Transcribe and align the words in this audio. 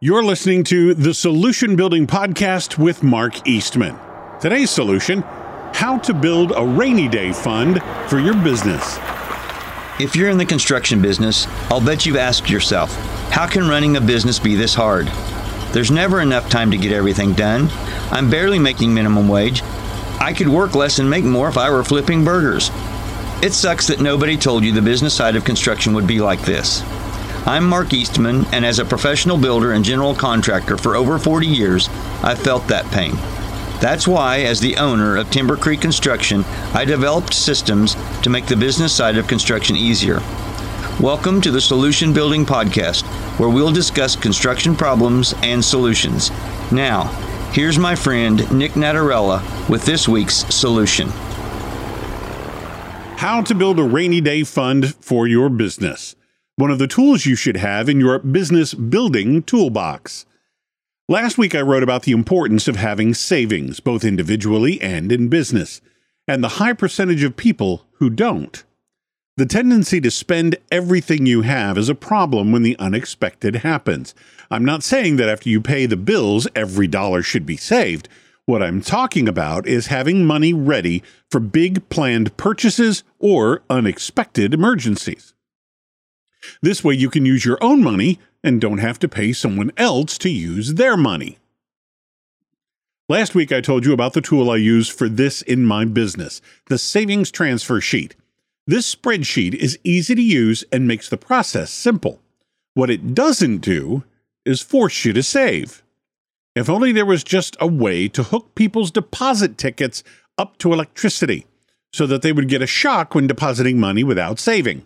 You're 0.00 0.22
listening 0.22 0.62
to 0.64 0.94
the 0.94 1.12
Solution 1.12 1.74
Building 1.74 2.06
Podcast 2.06 2.78
with 2.78 3.02
Mark 3.02 3.48
Eastman. 3.48 3.98
Today's 4.40 4.70
solution 4.70 5.22
how 5.74 5.98
to 5.98 6.14
build 6.14 6.52
a 6.54 6.64
rainy 6.64 7.08
day 7.08 7.32
fund 7.32 7.82
for 8.06 8.20
your 8.20 8.34
business. 8.44 8.96
If 9.98 10.14
you're 10.14 10.30
in 10.30 10.38
the 10.38 10.46
construction 10.46 11.02
business, 11.02 11.48
I'll 11.68 11.84
bet 11.84 12.06
you've 12.06 12.14
asked 12.14 12.48
yourself, 12.48 12.94
how 13.32 13.48
can 13.48 13.66
running 13.68 13.96
a 13.96 14.00
business 14.00 14.38
be 14.38 14.54
this 14.54 14.72
hard? 14.72 15.08
There's 15.72 15.90
never 15.90 16.20
enough 16.20 16.48
time 16.48 16.70
to 16.70 16.78
get 16.78 16.92
everything 16.92 17.32
done. 17.32 17.68
I'm 18.12 18.30
barely 18.30 18.60
making 18.60 18.94
minimum 18.94 19.26
wage. 19.26 19.62
I 20.20 20.32
could 20.32 20.48
work 20.48 20.76
less 20.76 21.00
and 21.00 21.10
make 21.10 21.24
more 21.24 21.48
if 21.48 21.58
I 21.58 21.70
were 21.70 21.82
flipping 21.82 22.24
burgers. 22.24 22.70
It 23.42 23.52
sucks 23.52 23.88
that 23.88 24.00
nobody 24.00 24.36
told 24.36 24.62
you 24.62 24.70
the 24.70 24.80
business 24.80 25.14
side 25.14 25.34
of 25.34 25.44
construction 25.44 25.92
would 25.94 26.06
be 26.06 26.20
like 26.20 26.42
this. 26.42 26.84
I'm 27.48 27.64
Mark 27.64 27.94
Eastman, 27.94 28.44
and 28.52 28.62
as 28.62 28.78
a 28.78 28.84
professional 28.84 29.38
builder 29.38 29.72
and 29.72 29.82
general 29.82 30.14
contractor 30.14 30.76
for 30.76 30.96
over 30.96 31.18
40 31.18 31.46
years, 31.46 31.88
I've 32.22 32.38
felt 32.38 32.68
that 32.68 32.84
pain. 32.92 33.12
That's 33.80 34.06
why, 34.06 34.40
as 34.40 34.60
the 34.60 34.76
owner 34.76 35.16
of 35.16 35.30
Timber 35.30 35.56
Creek 35.56 35.80
Construction, 35.80 36.44
I 36.74 36.84
developed 36.84 37.32
systems 37.32 37.96
to 38.20 38.28
make 38.28 38.44
the 38.44 38.54
business 38.54 38.92
side 38.92 39.16
of 39.16 39.28
construction 39.28 39.76
easier. 39.76 40.20
Welcome 41.00 41.40
to 41.40 41.50
the 41.50 41.58
Solution 41.58 42.12
Building 42.12 42.44
Podcast, 42.44 43.06
where 43.38 43.48
we'll 43.48 43.72
discuss 43.72 44.14
construction 44.14 44.76
problems 44.76 45.32
and 45.42 45.64
solutions. 45.64 46.30
Now, 46.70 47.04
here's 47.52 47.78
my 47.78 47.94
friend 47.94 48.40
Nick 48.52 48.72
Natarella 48.72 49.70
with 49.70 49.86
this 49.86 50.06
week's 50.06 50.44
solution. 50.54 51.08
How 53.16 53.40
to 53.40 53.54
build 53.54 53.78
a 53.78 53.84
rainy 53.84 54.20
day 54.20 54.44
fund 54.44 54.94
for 54.96 55.26
your 55.26 55.48
business 55.48 56.14
one 56.58 56.72
of 56.72 56.80
the 56.80 56.88
tools 56.88 57.24
you 57.24 57.36
should 57.36 57.56
have 57.56 57.88
in 57.88 58.00
your 58.00 58.18
business 58.18 58.74
building 58.74 59.44
toolbox. 59.44 60.26
Last 61.08 61.38
week, 61.38 61.54
I 61.54 61.60
wrote 61.60 61.84
about 61.84 62.02
the 62.02 62.10
importance 62.10 62.66
of 62.66 62.74
having 62.74 63.14
savings, 63.14 63.78
both 63.78 64.02
individually 64.02 64.80
and 64.82 65.12
in 65.12 65.28
business, 65.28 65.80
and 66.26 66.42
the 66.42 66.58
high 66.58 66.72
percentage 66.72 67.22
of 67.22 67.36
people 67.36 67.86
who 67.98 68.10
don't. 68.10 68.64
The 69.36 69.46
tendency 69.46 70.00
to 70.00 70.10
spend 70.10 70.56
everything 70.72 71.26
you 71.26 71.42
have 71.42 71.78
is 71.78 71.88
a 71.88 71.94
problem 71.94 72.50
when 72.50 72.64
the 72.64 72.76
unexpected 72.80 73.56
happens. 73.56 74.12
I'm 74.50 74.64
not 74.64 74.82
saying 74.82 75.14
that 75.18 75.28
after 75.28 75.48
you 75.48 75.60
pay 75.60 75.86
the 75.86 75.96
bills, 75.96 76.48
every 76.56 76.88
dollar 76.88 77.22
should 77.22 77.46
be 77.46 77.56
saved. 77.56 78.08
What 78.46 78.64
I'm 78.64 78.82
talking 78.82 79.28
about 79.28 79.68
is 79.68 79.86
having 79.86 80.26
money 80.26 80.52
ready 80.52 81.04
for 81.30 81.38
big 81.38 81.88
planned 81.88 82.36
purchases 82.36 83.04
or 83.20 83.62
unexpected 83.70 84.52
emergencies. 84.52 85.34
This 86.62 86.82
way, 86.84 86.94
you 86.94 87.10
can 87.10 87.26
use 87.26 87.44
your 87.44 87.58
own 87.60 87.82
money 87.82 88.18
and 88.42 88.60
don't 88.60 88.78
have 88.78 88.98
to 89.00 89.08
pay 89.08 89.32
someone 89.32 89.72
else 89.76 90.18
to 90.18 90.30
use 90.30 90.74
their 90.74 90.96
money. 90.96 91.38
Last 93.08 93.34
week, 93.34 93.52
I 93.52 93.62
told 93.62 93.86
you 93.86 93.92
about 93.92 94.12
the 94.12 94.20
tool 94.20 94.50
I 94.50 94.56
use 94.56 94.88
for 94.88 95.08
this 95.08 95.40
in 95.42 95.64
my 95.64 95.84
business 95.84 96.42
the 96.66 96.78
savings 96.78 97.30
transfer 97.30 97.80
sheet. 97.80 98.14
This 98.66 98.94
spreadsheet 98.94 99.54
is 99.54 99.78
easy 99.82 100.14
to 100.14 100.22
use 100.22 100.62
and 100.70 100.86
makes 100.86 101.08
the 101.08 101.16
process 101.16 101.70
simple. 101.70 102.20
What 102.74 102.90
it 102.90 103.14
doesn't 103.14 103.58
do 103.58 104.04
is 104.44 104.60
force 104.60 105.06
you 105.06 105.14
to 105.14 105.22
save. 105.22 105.82
If 106.54 106.68
only 106.68 106.92
there 106.92 107.06
was 107.06 107.24
just 107.24 107.56
a 107.60 107.66
way 107.66 108.08
to 108.08 108.24
hook 108.24 108.54
people's 108.54 108.90
deposit 108.90 109.56
tickets 109.56 110.04
up 110.36 110.58
to 110.58 110.72
electricity 110.72 111.46
so 111.92 112.06
that 112.06 112.20
they 112.20 112.32
would 112.32 112.48
get 112.48 112.60
a 112.60 112.66
shock 112.66 113.14
when 113.14 113.26
depositing 113.26 113.80
money 113.80 114.04
without 114.04 114.38
saving. 114.38 114.84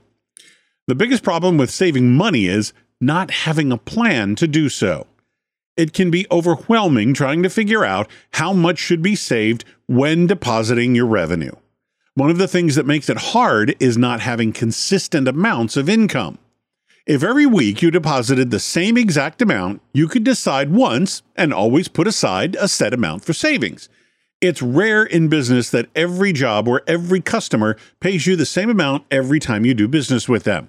The 0.88 0.96
biggest 0.96 1.22
problem 1.22 1.58
with 1.58 1.70
saving 1.70 2.14
money 2.14 2.46
is 2.46 2.72
not 3.00 3.30
having 3.30 3.70
a 3.70 3.78
plan 3.78 4.34
to 4.36 4.48
do 4.48 4.68
so. 4.68 5.06
It 5.76 5.92
can 5.92 6.10
be 6.10 6.26
overwhelming 6.30 7.14
trying 7.14 7.42
to 7.44 7.50
figure 7.50 7.84
out 7.84 8.10
how 8.32 8.52
much 8.52 8.78
should 8.78 9.00
be 9.00 9.14
saved 9.14 9.64
when 9.86 10.26
depositing 10.26 10.94
your 10.94 11.06
revenue. 11.06 11.52
One 12.14 12.30
of 12.30 12.38
the 12.38 12.48
things 12.48 12.74
that 12.74 12.84
makes 12.84 13.08
it 13.08 13.16
hard 13.16 13.76
is 13.80 13.96
not 13.96 14.20
having 14.20 14.52
consistent 14.52 15.28
amounts 15.28 15.76
of 15.76 15.88
income. 15.88 16.38
If 17.06 17.22
every 17.22 17.46
week 17.46 17.80
you 17.80 17.90
deposited 17.90 18.50
the 18.50 18.60
same 18.60 18.96
exact 18.96 19.40
amount, 19.40 19.82
you 19.94 20.08
could 20.08 20.24
decide 20.24 20.72
once 20.72 21.22
and 21.36 21.54
always 21.54 21.88
put 21.88 22.06
aside 22.06 22.56
a 22.56 22.68
set 22.68 22.92
amount 22.92 23.24
for 23.24 23.32
savings. 23.32 23.88
It's 24.42 24.60
rare 24.60 25.04
in 25.04 25.28
business 25.28 25.70
that 25.70 25.88
every 25.94 26.32
job 26.32 26.66
or 26.66 26.82
every 26.88 27.20
customer 27.20 27.76
pays 28.00 28.26
you 28.26 28.34
the 28.34 28.44
same 28.44 28.68
amount 28.68 29.04
every 29.08 29.38
time 29.38 29.64
you 29.64 29.72
do 29.72 29.86
business 29.86 30.28
with 30.28 30.42
them. 30.42 30.68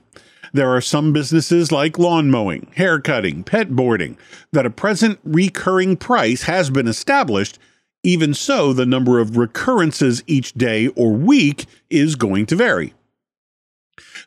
There 0.53 0.69
are 0.69 0.79
some 0.79 1.11
businesses 1.11 1.71
like 1.71 1.97
lawn 1.97 2.29
mowing, 2.29 2.71
hair 2.75 2.99
cutting, 2.99 3.43
pet 3.43 3.75
boarding, 3.75 4.15
that 4.51 4.67
a 4.67 4.69
present 4.69 5.17
recurring 5.23 5.97
price 5.97 6.43
has 6.43 6.69
been 6.69 6.87
established. 6.87 7.57
Even 8.03 8.35
so, 8.35 8.73
the 8.73 8.85
number 8.85 9.19
of 9.19 9.37
recurrences 9.37 10.21
each 10.27 10.53
day 10.53 10.89
or 10.89 11.11
week 11.11 11.65
is 11.89 12.15
going 12.15 12.45
to 12.45 12.55
vary. 12.55 12.93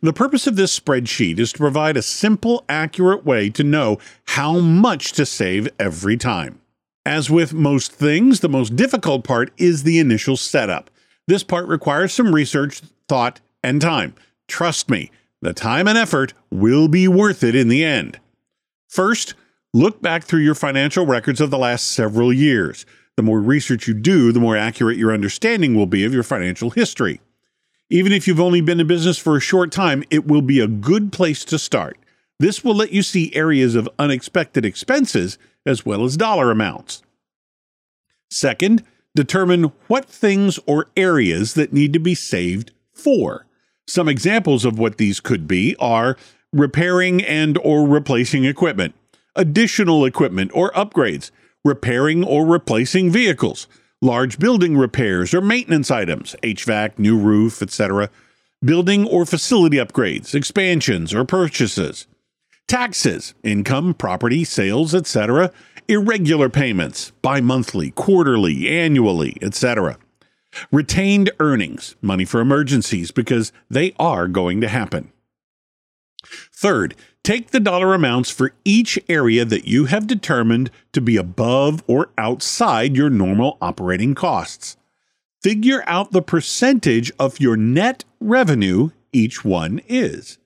The 0.03 0.13
purpose 0.13 0.49
of 0.49 0.57
this 0.57 0.77
spreadsheet 0.77 1.39
is 1.39 1.53
to 1.53 1.59
provide 1.59 1.97
a 1.97 2.03
simple, 2.03 2.65
accurate 2.69 3.25
way 3.25 3.51
to 3.51 3.63
know 3.63 3.99
how 4.27 4.59
much 4.59 5.13
to 5.13 5.25
save 5.25 5.69
every 5.78 6.17
time. 6.17 6.61
As 7.06 7.31
with 7.31 7.55
most 7.55 7.93
things, 7.93 8.41
the 8.41 8.49
most 8.49 8.75
difficult 8.75 9.22
part 9.22 9.53
is 9.56 9.84
the 9.84 10.00
initial 10.00 10.37
setup. 10.37 10.91
This 11.28 11.44
part 11.44 11.69
requires 11.69 12.12
some 12.12 12.34
research, 12.34 12.83
thought, 13.09 13.41
and 13.62 13.81
time. 13.81 14.17
Trust 14.49 14.91
me, 14.91 15.12
the 15.41 15.55
time 15.55 15.87
and 15.87 15.97
effort 15.97 16.34
will 16.50 16.89
be 16.89 17.06
worth 17.06 17.45
it 17.45 17.55
in 17.55 17.69
the 17.69 17.84
end. 17.84 18.19
First, 18.89 19.34
look 19.72 20.03
back 20.03 20.25
through 20.25 20.41
your 20.41 20.56
financial 20.56 21.06
records 21.06 21.41
of 21.41 21.50
the 21.50 21.59
last 21.59 21.93
several 21.93 22.33
years. 22.33 22.84
The 23.16 23.22
more 23.22 23.41
research 23.41 23.87
you 23.87 23.95
do, 23.95 24.33
the 24.33 24.41
more 24.41 24.56
accurate 24.56 24.99
your 24.99 25.15
understanding 25.15 25.77
will 25.77 25.87
be 25.87 26.05
of 26.05 26.12
your 26.12 26.25
financial 26.25 26.71
history. 26.71 27.21
Even 27.89 28.11
if 28.11 28.27
you've 28.27 28.41
only 28.41 28.61
been 28.61 28.81
in 28.81 28.87
business 28.89 29.16
for 29.16 29.37
a 29.37 29.41
short 29.41 29.71
time, 29.71 30.03
it 30.11 30.27
will 30.27 30.43
be 30.43 30.59
a 30.59 30.66
good 30.66 31.12
place 31.12 31.45
to 31.45 31.56
start. 31.56 31.99
This 32.38 32.62
will 32.62 32.74
let 32.74 32.92
you 32.92 33.02
see 33.02 33.34
areas 33.34 33.74
of 33.74 33.88
unexpected 33.98 34.64
expenses 34.64 35.38
as 35.64 35.86
well 35.86 36.04
as 36.04 36.16
dollar 36.16 36.50
amounts. 36.50 37.02
Second, 38.30 38.82
determine 39.14 39.72
what 39.88 40.04
things 40.04 40.58
or 40.66 40.88
areas 40.97 41.54
that 41.54 41.72
need 41.72 41.92
to 41.94 41.98
be 41.98 42.14
saved 42.14 42.72
for. 42.92 43.47
Some 43.86 44.08
examples 44.08 44.64
of 44.64 44.78
what 44.78 44.98
these 44.98 45.20
could 45.20 45.48
be 45.48 45.76
are 45.78 46.16
repairing 46.52 47.22
and 47.24 47.56
or 47.58 47.86
replacing 47.86 48.44
equipment, 48.44 48.94
additional 49.34 50.04
equipment 50.04 50.50
or 50.54 50.70
upgrades, 50.72 51.30
repairing 51.64 52.24
or 52.24 52.44
replacing 52.44 53.10
vehicles, 53.10 53.66
large 54.03 54.38
building 54.38 54.76
repairs 54.76 55.32
or 55.32 55.41
maintenance 55.41 55.91
items, 55.91 56.36
HVAC, 56.42 56.98
new 56.98 57.18
roof, 57.18 57.62
etc., 57.62 58.10
building 58.64 59.06
or 59.06 59.24
facility 59.24 59.76
upgrades, 59.76 60.34
expansions 60.34 61.14
or 61.14 61.24
purchases, 61.24 62.06
taxes, 62.69 63.34
income, 63.43 63.94
property, 63.94 64.44
sales, 64.44 64.94
etc., 64.94 65.53
irregular 65.88 66.49
payments, 66.49 67.12
bi 67.22 67.41
monthly, 67.41 67.91
quarterly, 67.93 68.69
annually, 68.69 69.37
etc. 69.41 69.99
Retained 70.72 71.31
earnings, 71.38 71.97
money 72.00 72.25
for 72.25 72.41
emergencies, 72.41 73.10
because 73.10 73.53
they 73.71 73.94
are 73.99 74.27
going 74.27 74.60
to 74.60 74.69
happen. 74.69 75.12
Third, 76.53 76.94
take 77.22 77.50
the 77.50 77.60
dollar 77.60 77.94
amounts 77.94 78.31
for 78.31 78.53
each 78.65 78.98
area 79.09 79.44
that 79.44 79.66
you 79.66 79.84
have 79.87 80.06
determined 80.06 80.71
to 80.93 81.00
be 81.00 81.16
above 81.16 81.84
or 81.87 82.10
outside 82.19 82.97
your 82.97 83.10
normal 83.10 83.59
operating 83.60 84.15
costs. 84.15 84.77
Figure 85.43 85.84
out 85.87 86.10
the 86.10 86.22
percentage 86.22 87.12
of 87.19 87.38
your 87.38 87.56
net 87.56 88.04
revenue 88.19 88.91
each 89.12 89.44
one 89.44 89.81
is. 89.87 90.38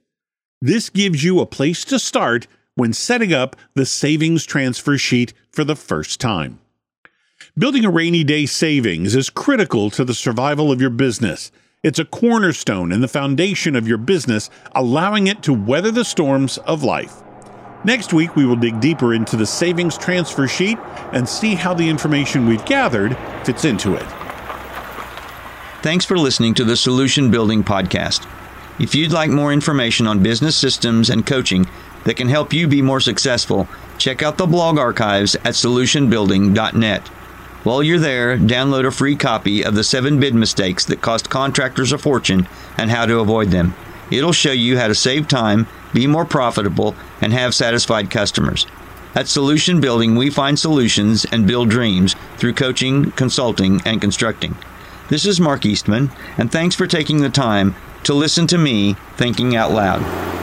This 0.62 0.90
gives 0.90 1.24
you 1.24 1.40
a 1.40 1.46
place 1.46 1.86
to 1.86 1.98
start 1.98 2.46
when 2.74 2.92
setting 2.92 3.32
up 3.32 3.56
the 3.74 3.86
savings 3.86 4.44
transfer 4.44 4.98
sheet 4.98 5.32
for 5.50 5.64
the 5.64 5.74
first 5.74 6.20
time. 6.20 6.58
Building 7.56 7.86
a 7.86 7.90
rainy 7.90 8.24
day 8.24 8.44
savings 8.44 9.14
is 9.14 9.30
critical 9.30 9.88
to 9.88 10.04
the 10.04 10.12
survival 10.12 10.70
of 10.70 10.78
your 10.78 10.90
business. 10.90 11.50
It's 11.82 11.98
a 11.98 12.04
cornerstone 12.04 12.92
and 12.92 13.02
the 13.02 13.08
foundation 13.08 13.74
of 13.74 13.88
your 13.88 13.96
business, 13.96 14.50
allowing 14.74 15.28
it 15.28 15.42
to 15.44 15.54
weather 15.54 15.90
the 15.90 16.04
storms 16.04 16.58
of 16.58 16.82
life. 16.82 17.22
Next 17.82 18.12
week, 18.12 18.36
we 18.36 18.44
will 18.44 18.56
dig 18.56 18.80
deeper 18.80 19.14
into 19.14 19.38
the 19.38 19.46
savings 19.46 19.96
transfer 19.96 20.46
sheet 20.46 20.76
and 21.12 21.26
see 21.26 21.54
how 21.54 21.72
the 21.72 21.88
information 21.88 22.46
we've 22.46 22.66
gathered 22.66 23.16
fits 23.44 23.64
into 23.64 23.94
it. 23.94 24.06
Thanks 25.82 26.04
for 26.04 26.18
listening 26.18 26.52
to 26.56 26.64
the 26.64 26.76
Solution 26.76 27.30
Building 27.30 27.64
Podcast. 27.64 28.26
If 28.80 28.94
you'd 28.94 29.12
like 29.12 29.30
more 29.30 29.52
information 29.52 30.06
on 30.06 30.22
business 30.22 30.56
systems 30.56 31.10
and 31.10 31.26
coaching 31.26 31.68
that 32.04 32.16
can 32.16 32.30
help 32.30 32.54
you 32.54 32.66
be 32.66 32.80
more 32.80 32.98
successful, 32.98 33.68
check 33.98 34.22
out 34.22 34.38
the 34.38 34.46
blog 34.46 34.78
archives 34.78 35.34
at 35.34 35.52
solutionbuilding.net. 35.52 37.08
While 37.62 37.82
you're 37.82 37.98
there, 37.98 38.38
download 38.38 38.86
a 38.86 38.90
free 38.90 39.16
copy 39.16 39.62
of 39.62 39.74
the 39.74 39.84
7 39.84 40.18
bid 40.18 40.34
mistakes 40.34 40.86
that 40.86 41.02
cost 41.02 41.28
contractors 41.28 41.92
a 41.92 41.98
fortune 41.98 42.48
and 42.78 42.90
how 42.90 43.04
to 43.04 43.20
avoid 43.20 43.50
them. 43.50 43.74
It'll 44.10 44.32
show 44.32 44.52
you 44.52 44.78
how 44.78 44.88
to 44.88 44.94
save 44.94 45.28
time, 45.28 45.66
be 45.92 46.06
more 46.06 46.24
profitable, 46.24 46.96
and 47.20 47.34
have 47.34 47.54
satisfied 47.54 48.10
customers. 48.10 48.66
At 49.14 49.28
Solution 49.28 49.82
Building, 49.82 50.16
we 50.16 50.30
find 50.30 50.58
solutions 50.58 51.26
and 51.30 51.46
build 51.46 51.68
dreams 51.68 52.16
through 52.38 52.54
coaching, 52.54 53.10
consulting, 53.10 53.82
and 53.84 54.00
constructing. 54.00 54.56
This 55.10 55.26
is 55.26 55.38
Mark 55.38 55.66
Eastman, 55.66 56.10
and 56.38 56.50
thanks 56.50 56.74
for 56.74 56.86
taking 56.86 57.20
the 57.20 57.28
time 57.28 57.74
to 58.04 58.14
listen 58.14 58.46
to 58.48 58.58
me 58.58 58.94
thinking 59.16 59.56
out 59.56 59.70
loud. 59.72 60.39